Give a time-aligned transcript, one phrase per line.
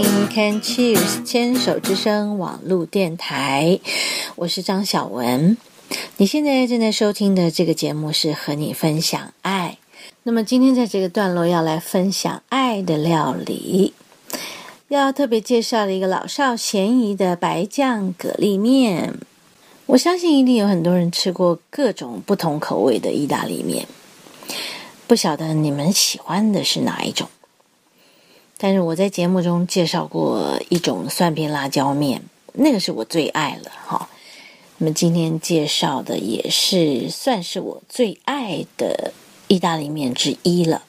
[0.00, 3.80] 听 Can Cheers 牵手之声网络电台，
[4.36, 5.56] 我是张小文。
[6.18, 9.78] 你现在正在收听的这个节目是和你分享爱。
[10.22, 13.92] 那么今天在这个段落要来分享爱的料理，
[14.86, 19.14] 要特别介绍的一个老少咸宜的白酱蛤蜊面。
[19.86, 23.88] 我相信一定有很多人吃过各种不同口味的意大利面，
[25.08, 27.28] 不晓得你们喜欢的是哪一种？
[28.60, 32.22] 但是我在节目中介绍过一种蒜片辣椒面，
[32.54, 34.08] 那个是我最爱了哈。
[34.78, 39.12] 那么今天介绍的也是算是我最爱的
[39.46, 40.82] 意大利面之一了。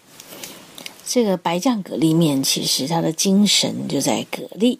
[1.05, 4.79] 这个白酱蛤蜊面其实它的精神就在蛤蜊。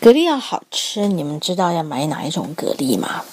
[0.00, 3.24] 蛤蜊要好吃，你们知道要买哪一种蛤蜊吗？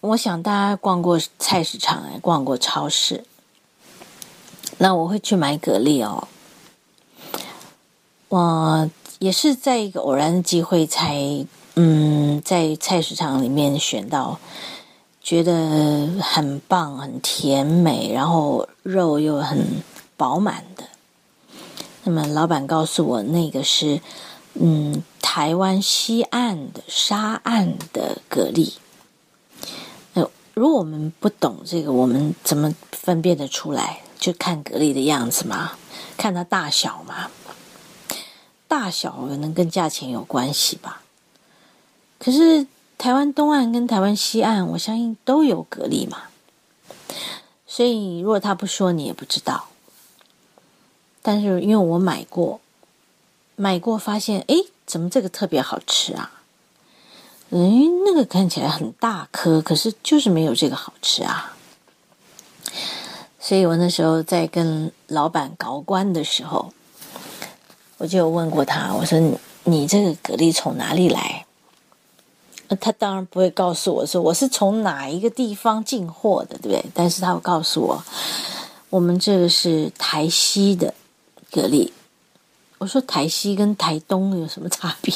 [0.00, 3.24] 我想大家逛过菜市场，逛过超市。
[4.82, 6.26] 那我会去买蛤蜊哦，
[8.30, 14.38] 我也是在一个偶然的机会才，嗯，在菜市场里面选到，
[15.22, 19.82] 觉得很棒、很甜美，然后肉又很
[20.16, 20.84] 饱满的。
[22.04, 24.00] 那么老板告诉我，那个是
[24.54, 28.72] 嗯台湾西岸的沙岸的蛤蜊。
[30.14, 34.00] 那如果我们不懂这个，我们怎么分辨得出来？
[34.20, 35.72] 就看蛤蜊的样子嘛，
[36.18, 37.30] 看它大小嘛，
[38.68, 41.02] 大小可能跟价钱有关系吧。
[42.18, 42.66] 可是
[42.98, 46.24] 台湾东岸跟台湾西岸，我相信都有蛤蜊嘛，
[47.66, 49.68] 所以如果他不说，你也不知道。
[51.22, 52.60] 但是因为我买过，
[53.56, 56.32] 买过发现，哎，怎么这个特别好吃啊？
[57.48, 61.56] 嗯，那个看起来很大颗，可是就是没有这个好吃啊。
[63.50, 66.72] 所以我那时候在跟老板搞关的时候，
[67.98, 69.18] 我就问过他，我说
[69.66, 71.44] ：“你这个蛤蜊从哪里来？”
[72.80, 76.84] 他当然不会告诉我说我是从哪一个地方进货的，对不对？
[76.94, 78.00] 但是他会告诉我，
[78.88, 80.94] 我们这个是台西的
[81.50, 81.90] 蛤蜊。
[82.78, 85.12] 我说：“台西跟台东有什么差别？”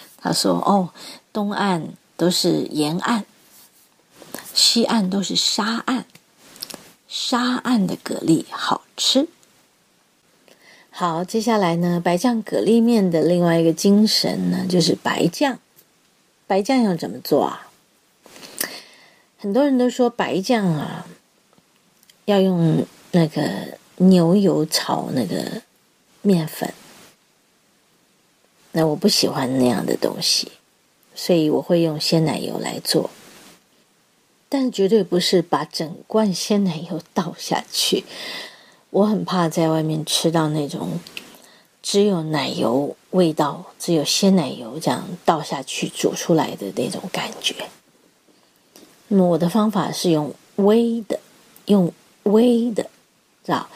[0.22, 0.88] 他说：“哦，
[1.32, 3.24] 东岸都是沿岸，
[4.54, 6.04] 西岸都是沙岸。”
[7.14, 9.28] 沙岸的蛤蜊好吃。
[10.88, 15.58] 好，接下来呢，白酱蛤蜊面的另外一个精神呢，就是白酱。
[16.46, 17.68] 白酱要怎么做啊？
[19.36, 21.06] 很多人都说白酱啊，
[22.24, 25.60] 要用那个牛油炒那个
[26.22, 26.72] 面粉。
[28.72, 30.52] 那我不喜欢那样的东西，
[31.14, 33.10] 所以我会用鲜奶油来做。
[34.54, 38.04] 但绝对不是把整罐鲜奶油倒下去，
[38.90, 41.00] 我很怕在外面吃到那种
[41.80, 47.54] 只有奶油味道、只有鲜奶油这样倒下去煮出来的那种感觉。
[49.08, 51.18] 那么我的方法是用微的，
[51.64, 51.90] 用
[52.24, 52.82] 微的，
[53.42, 53.70] 知道？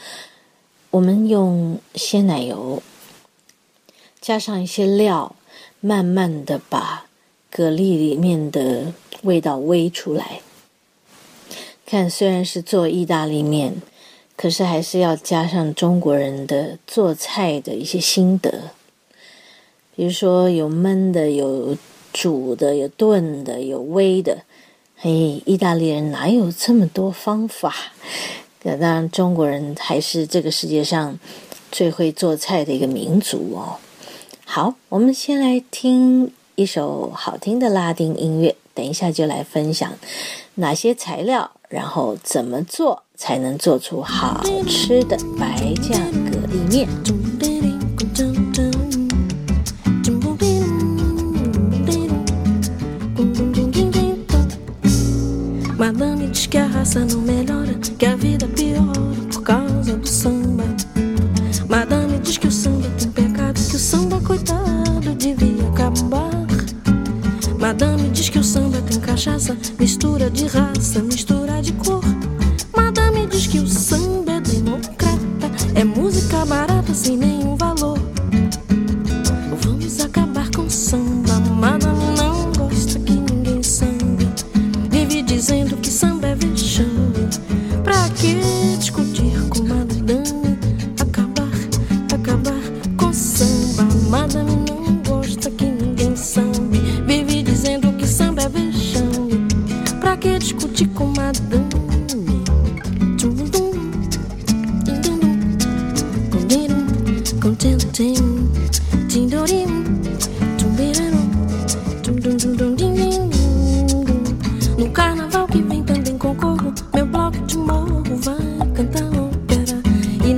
[0.91, 2.82] 我们用鲜奶油
[4.20, 5.34] 加上一些料，
[5.81, 7.06] 慢慢的把
[7.50, 8.92] 蛤蜊里面的
[9.22, 10.42] 味道煨出来。
[11.86, 13.80] 看，虽然是做意大利面，
[14.36, 18.72] 可是还是要加上中国人的做菜的一些心得。
[19.94, 21.76] 比如说，有焖的，有
[22.12, 24.42] 煮的，有炖的，有煨的。
[24.97, 27.72] 嘿，意大利人哪有这么多方法？
[28.64, 31.16] 当然，中国人还是这个世界上
[31.70, 33.76] 最会做菜的一个民族哦。
[34.44, 39.93] 好，我们先来听一首好听的拉丁音乐，等一下就来分享
[40.55, 41.50] 哪些材料。
[41.69, 46.89] 然后怎么做才能做出好吃的白酱蛤蜊面
[55.77, 58.95] ？Madame diz que a raça não melhora, que a vida piora
[59.30, 60.65] por causa do samba.
[61.69, 64.76] Madame diz que o samba tem pecado, que o samba, coitado,
[69.16, 72.05] cachaça, mistura de raça, mistura de cor.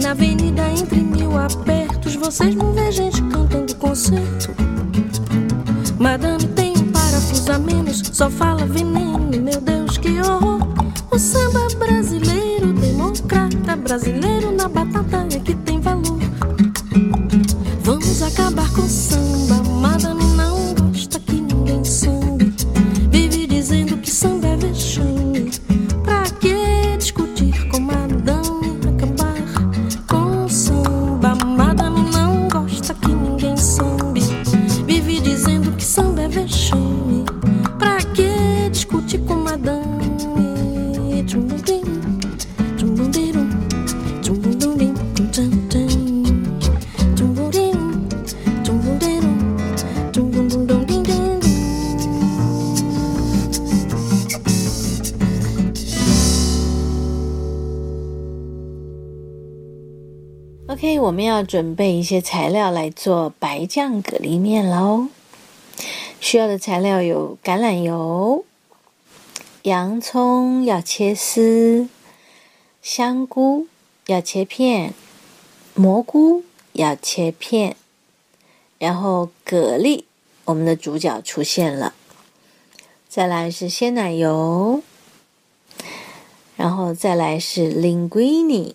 [0.09, 4.55] Na avenida entre mil apertos, vocês não vê gente cantando concerto.
[5.99, 9.18] Madame tem um parafuso a menos, só fala veneno
[60.71, 65.09] OK，我们要准备一些材料来做白酱蛤蜊面喽。
[66.21, 68.45] 需要的材料有橄榄油、
[69.63, 71.89] 洋葱要切丝、
[72.83, 73.67] 香菇
[74.09, 74.93] 要切片、
[75.75, 76.45] 蘑菇
[76.75, 77.75] 要切片，
[78.79, 80.05] 然后蛤蜊，
[80.45, 81.95] 我们的主角出现了。
[83.09, 84.83] 再来是鲜奶油，
[86.57, 88.75] 然后再来是 linguine。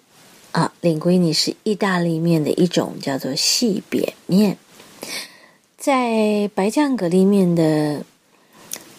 [0.53, 4.57] 啊林龟尼是意大利面的一种，叫做细扁面。
[5.77, 8.05] 在白酱蛤蜊面的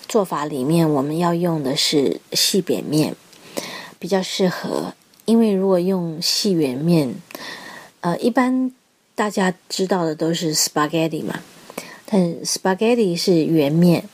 [0.07, 3.15] 做法里面，我们要用的是细扁面，
[3.99, 4.93] 比较适合。
[5.25, 7.15] 因为如果用细圆面，
[8.01, 8.71] 呃，一般
[9.15, 11.41] 大家知道的都是 spaghetti 嘛，
[12.05, 14.07] 但 spaghetti 是圆面，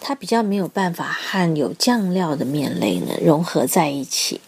[0.00, 4.40] 它比较没有办法和有酱料的面类呢融合在一起。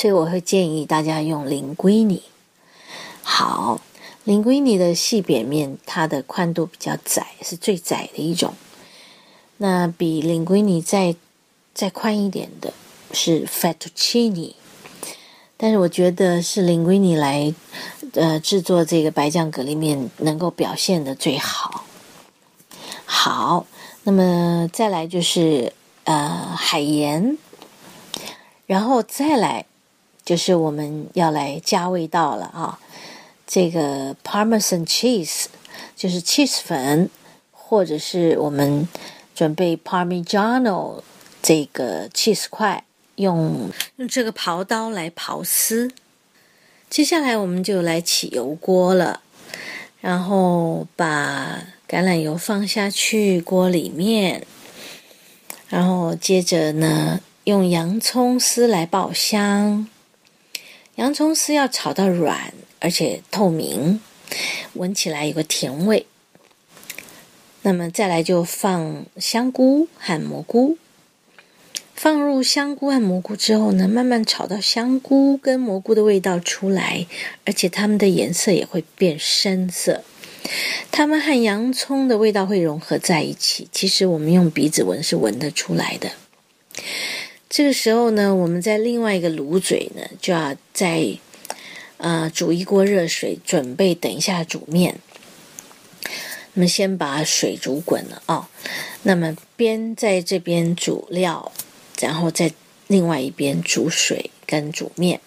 [0.00, 2.22] 所以我会建议大家用零龟泥。
[3.22, 3.82] 好，
[4.24, 8.54] 零龟泥的细扁面，它的宽度比较窄，是最窄的一种。
[9.58, 11.14] 那比零龟泥再
[11.74, 12.72] 再宽一点的
[13.12, 14.54] 是 fettuccine，
[15.58, 17.52] 但是我觉得是零龟泥来
[18.14, 21.84] 呃制作这个白酱蛤蜊面能够表现的最好。
[23.04, 23.66] 好，
[24.04, 25.74] 那么再来就是
[26.04, 27.36] 呃海盐，
[28.64, 29.66] 然后再来。
[30.30, 32.78] 就是我们要来加味道了啊！
[33.48, 35.46] 这个 Parmesan cheese
[35.96, 37.10] 就是 cheese 粉，
[37.50, 38.86] 或者是我们
[39.34, 41.02] 准备 Parmigiano
[41.42, 42.84] 这个 cheese 块，
[43.16, 45.90] 用用这个刨刀来刨丝。
[46.88, 49.22] 接下来我们就来起油锅了，
[50.00, 54.46] 然后把橄榄油放下去锅里面，
[55.68, 59.88] 然后接着呢，用洋葱丝来爆香。
[60.96, 64.00] 洋葱丝要炒到软，而且透明，
[64.74, 66.06] 闻起来有个甜味。
[67.62, 70.78] 那么再来就放香菇和蘑菇，
[71.94, 77.06] 放入香菇和蘑菇之后呢，慢慢炒到香菇跟蘑菇的味道出来，
[77.44, 80.02] 而且它们的颜色也会变深色。
[80.90, 86.12] 它们和洋葱的味道会融合在一起，其实我们用鼻子闻是闻得出来的。
[87.50, 91.04] 这个时候呢，我们在另外一个炉嘴呢，就要再
[91.96, 95.00] 呃煮一锅热水，准备等一下煮面。
[96.54, 98.48] 那么先把水煮滚了啊，
[99.02, 101.50] 那么边在这边煮料，
[102.00, 102.52] 然后在
[102.86, 105.20] 另外一边煮水跟煮面。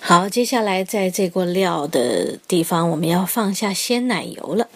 [0.00, 4.68] 好，接下来在这锅料的地方，我们要放下鲜奶油了。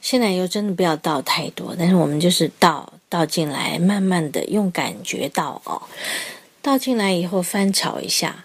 [0.00, 5.82] 鲜奶油真的不要倒太多，但是我们就是倒倒进来，慢慢的用感觉倒哦。
[6.60, 8.44] 倒进来以后翻炒一下，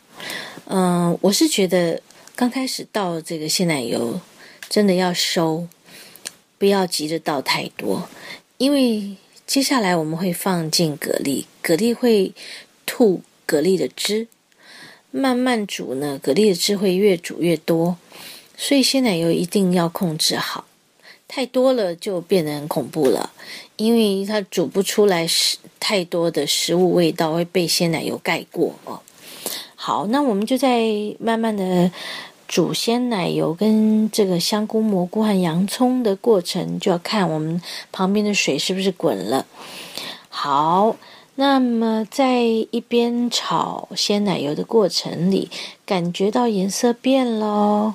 [0.66, 2.00] 嗯，我是觉得
[2.36, 4.22] 刚开始倒这个鲜奶油
[4.70, 5.68] 真的要收，
[6.60, 8.08] 不要急着倒太多，
[8.60, 9.16] 因为
[9.48, 12.32] 接下来我们会放进蛤蜊，蛤蜊会
[12.86, 14.28] 吐蛤蜊的汁，
[15.10, 17.98] 慢慢煮呢，蛤蜊的汁会越煮越多，
[18.56, 20.66] 所以鲜奶油一定要控制好。
[21.30, 23.32] 太多了就变得很恐怖了，
[23.78, 29.00] 因为它煮不出来食太多的食物味道会被鲜奶油盖过哦。
[29.76, 31.90] 好，那我们就在慢慢的
[32.48, 39.46] 煮鲜奶油跟这个香菇、蘑菇和洋葱的过程，就要看我们旁边的水是不是滚了。
[40.28, 40.96] 好，
[41.36, 45.50] 那么在一边炒鲜奶油的过程里，
[45.86, 47.94] 感觉到颜色变喽。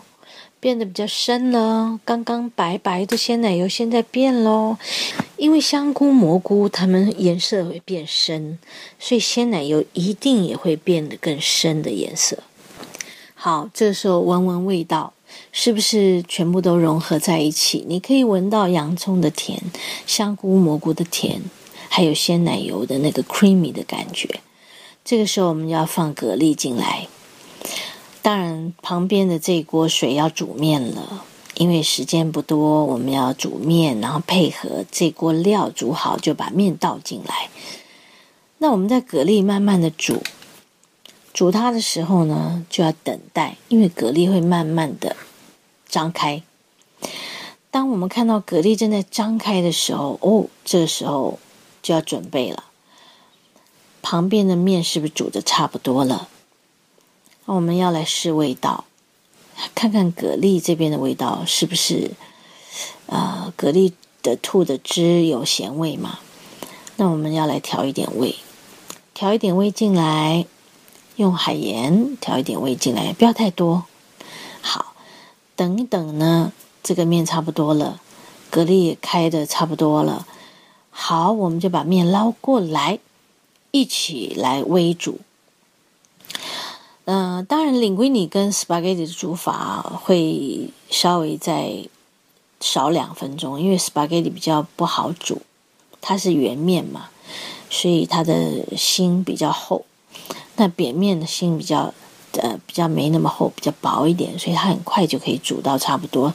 [0.65, 4.79] 变得比较深了，刚刚白白的鲜奶油现在变喽，
[5.37, 8.59] 因为香菇、蘑菇它们颜色会变深，
[8.99, 12.39] 所以鲜奶油一定也会变得更深的颜色。
[13.35, 15.13] 好，这个时候闻闻味道，
[15.53, 17.85] 是不是全部都融合在一起？
[17.87, 19.61] 你可以闻到洋葱的甜、
[20.07, 21.43] 香菇、蘑菇的甜，
[21.91, 24.41] 还有鲜奶油的那个 creamy 的感觉。
[25.05, 27.07] 这个时候我们要放蛤蜊进来。
[28.25, 31.23] 当然，旁边的这锅水要煮面了，
[31.57, 37.51] 因为时间不多，我们要煮面，然后配合这锅料煮好，就把面倒进来。
[38.57, 40.23] 那我们在蛤蜊慢慢的煮。
[41.35, 45.15] 煮它的时候呢，就要等待，因为蛤蜊会慢慢的
[45.87, 46.43] 张开。
[47.71, 51.39] 当我们看到蛤蜊正在张开的时候，哦，这个时候
[51.83, 52.65] 就要准备了。
[54.01, 56.31] 旁边的面是不是煮的差不多了？
[57.47, 58.85] 我们要来试味道，
[59.75, 62.13] 看看蛤蜊这边的味道是不是，
[63.07, 66.19] 呃，蛤蜊的吐的汁有咸味嘛？
[66.97, 68.37] 那我们要来调一点味，
[69.13, 70.47] 调一点味进来。
[71.17, 73.85] 用海盐调一点味进来，不要太多。
[74.61, 74.97] 好，
[75.55, 78.01] 等一等呢，这个面差不多了，
[78.51, 80.27] 蛤蜊也开的差不多了。
[80.91, 82.99] 好，我们就把面捞过来，
[83.71, 85.21] 一起来煨煮。
[87.07, 91.87] 嗯，当然，领归你跟 spaghetti 的煮法会稍微再
[92.61, 95.43] 少两分钟，因为 spaghetti 比较不好煮，
[96.01, 97.11] 它是圆面嘛，
[97.69, 99.85] 所以它的心比较厚。
[100.57, 101.93] 那扁面的心比较，
[102.39, 106.33] 呃，比较没那么厚，比较薄一点，所以它很快就可以煮到差不多。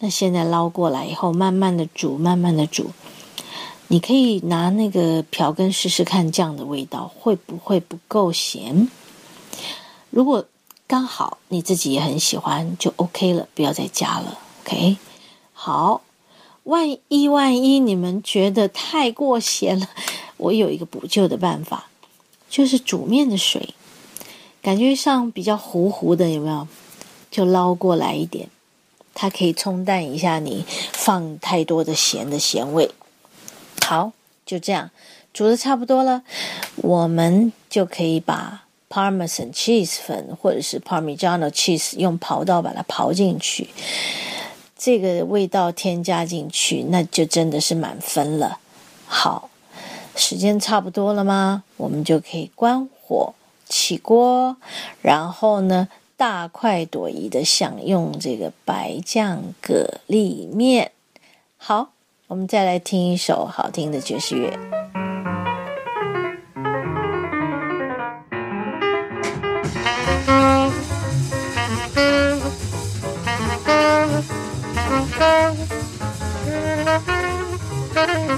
[0.00, 2.90] 那现在捞过来以后，慢慢的煮，慢慢的煮。
[3.86, 8.88] 你可以拿那个瓢羹试试看酱的味道会不会不够咸。
[10.10, 10.46] 如果
[10.86, 14.38] 刚好你自己也很喜欢，就 OK 了，不要再加了。
[14.64, 14.98] OK，
[15.52, 16.02] 好。
[16.64, 19.88] 万一万一你们觉得太过咸了，
[20.36, 21.86] 我有一个补救的办法。
[22.50, 23.74] 就是煮面的水，
[24.60, 26.68] 感觉上比较糊糊的，有没有？
[27.30, 28.50] 就捞过来一点，
[29.14, 32.90] 它可以冲淡一下你放太多的咸的咸味。
[33.86, 34.12] 好，
[34.44, 34.90] 就这样
[35.32, 36.22] 煮的差不多了，
[36.76, 43.70] 我们就可以把 Parmesan cheese 粉或者是 Parmigiano cheese 用刨刀把它刨进去，
[44.76, 48.58] 这个味道添加进去，那就真的是满分了。
[49.06, 49.48] 好。
[50.16, 51.62] 时间差不多了吗？
[51.76, 53.32] 我们就可以关火
[53.66, 54.56] 起锅，
[55.00, 60.90] 然后呢，大快朵颐的享用这个白酱蛤蜊面。
[61.56, 61.92] 好，
[62.26, 64.99] 我们再来听一首好听的爵士乐。
[77.92, 78.30] Thank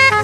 [0.00, 0.19] you.